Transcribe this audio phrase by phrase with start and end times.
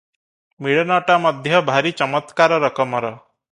[0.67, 3.15] ମିଳନଟା ମଧ୍ୟ ଭାରି ଚମତ୍କାର ରକମର।